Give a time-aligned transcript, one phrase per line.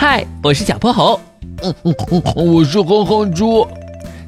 [0.00, 1.20] 嗨，我是小泼猴。
[1.62, 3.68] 嗯嗯嗯，我是哼哼猪。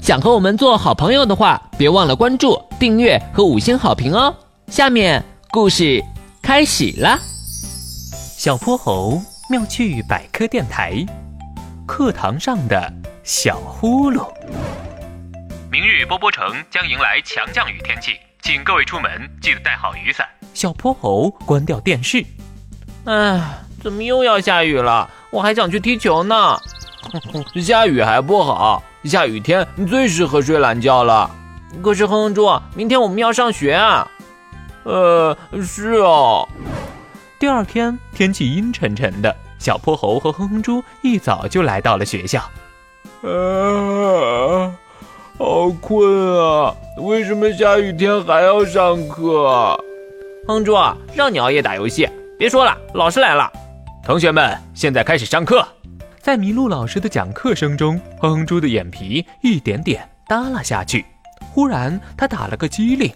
[0.02, 4.36] 想和我们做好朋友的话，别忘了关注、订阅和五星好评哦。
[4.67, 6.04] 下面故事
[6.43, 7.18] 开始了。
[8.36, 9.18] 小泼猴
[9.48, 11.06] 妙趣百科电台，
[11.86, 12.93] 课堂上的
[13.25, 14.29] 小呼噜。
[15.70, 18.11] 明日波波城将迎来强降雨天气，
[18.43, 19.11] 请各位出门
[19.41, 20.29] 记得带好雨伞。
[20.52, 22.23] 小泼猴关掉电视。
[23.07, 23.41] 唉，
[23.82, 25.09] 怎么又要下雨了？
[25.32, 26.56] 我还想去踢球呢。
[27.60, 31.28] 下雨还不好，下雨天最适合睡懒觉了。
[31.82, 34.06] 可是哼哼猪，明天我们要上学啊。
[34.84, 36.46] 呃，是哦。
[37.38, 42.40] 第二天天气阴沉沉的，小泼猴和哼哼猪一早就来到了学校。
[43.23, 44.70] 啊。
[45.38, 46.74] 好困啊！
[46.98, 49.76] 为什么下雨天还要上课？
[50.46, 50.76] 哼猪，
[51.14, 52.09] 让你熬夜打游戏。
[52.38, 53.51] 别说了，老师来了。
[54.05, 55.65] 同学们，现在开始上课。
[56.20, 61.04] 在麋鹿老师的讲课声中，哼哼猪的眼皮一点点耷拉下去。
[61.54, 63.13] 忽然，他打了个激灵：“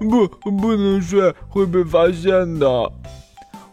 [0.00, 2.92] 不，不能睡，会被发现的。”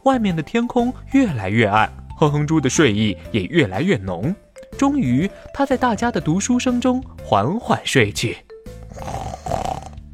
[0.04, 4.36] 外面的天空越来越暗，哼哼猪的睡意也越来越浓。
[4.78, 8.36] 终于，他在大家的读书声中缓缓睡去。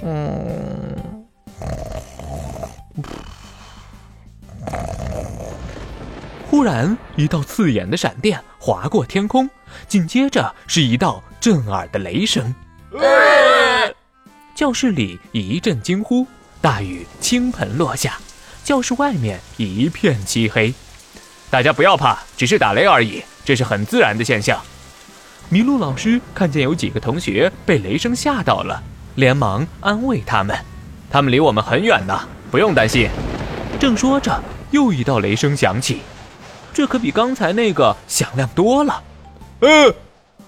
[0.04, 0.77] 嗯，
[6.50, 9.50] 忽然，一道刺眼的闪电划过天空，
[9.86, 12.56] 紧接着是一道震耳的雷声。
[14.56, 16.26] 教室里一阵惊呼，
[16.62, 18.18] 大雨倾盆落下，
[18.64, 20.74] 教室外面一片漆黑。
[21.50, 23.22] 大家不要怕，只是打雷而已。
[23.44, 24.62] 这是很自然的现象。
[25.52, 28.82] 麋鹿老师看见有几个同学被雷声吓到了，
[29.16, 30.58] 连忙安慰他们
[31.12, 33.10] ：“他们离我们很远呢，不用担心。”
[33.80, 36.02] 正说着，又一道雷声响起，
[36.78, 39.02] 这可比刚才那个响亮多了。
[39.62, 39.92] 呃，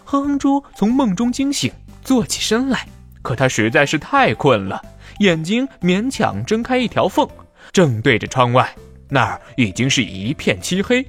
[0.06, 2.88] 哼哼猪从梦中惊醒，坐起身来，
[3.24, 4.80] 可他实在是太困了，
[5.22, 7.28] 眼睛勉强睁开一条缝，
[7.72, 8.76] 正对着窗外，
[9.08, 11.04] 那儿已经是一片漆黑。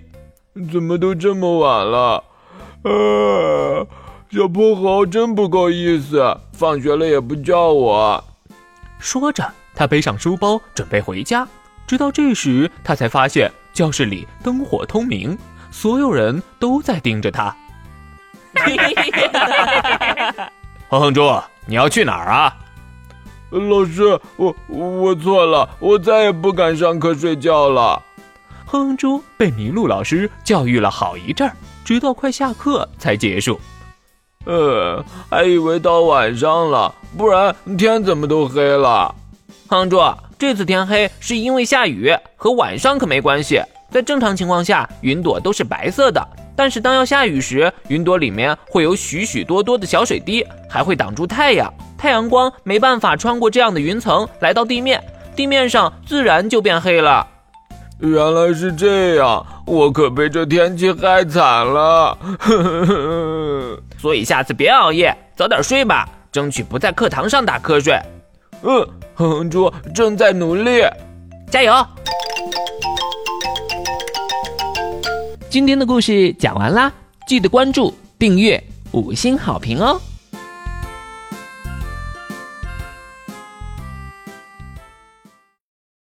[0.73, 2.25] 怎么都这么晚了？
[2.85, 3.85] 啊，
[4.31, 8.25] 小泼猴真不够意思，放学了也不叫我。
[8.99, 11.47] 说着，他背上书包准备回家。
[11.87, 15.37] 直到这时，他才发现教室里灯火通明，
[15.71, 17.55] 所有人都在盯着他。
[20.89, 22.57] 哼哼猪，你要去哪儿啊？
[23.51, 28.03] 老师，我我错了，我再也不敢上课睡觉了。
[28.67, 31.55] 哼哼猪被麋鹿老师教育了好一阵儿，
[31.85, 33.61] 直到快下课才结束。
[34.47, 39.15] 呃，还以为到晚上了，不然天怎么都黑了？
[39.69, 40.01] 哼哼猪，
[40.41, 43.61] 这次天黑是因为下雨，和晚上可没关系。
[43.91, 54.99] 在正常情况下，云朵都是白色的，但是当要下雨时，云朵里面会有许许多多的小水滴，还会挡住太阳，太阳光没办法穿过这样的云层来到地面，
[55.37, 57.27] 地面上自然就变黑了。
[57.99, 62.17] 原来是这样，我可被这天气害惨了。
[64.01, 68.01] 所以下次别熬夜，早点睡吧，争取不在课堂上打瞌睡。
[68.63, 68.87] 嗯，
[69.21, 70.81] 哼哼猪正在努力，
[71.51, 71.87] 加油！
[75.51, 76.91] 今天的故事讲完啦，
[77.29, 80.01] 记得关注、订阅、五星好评哦。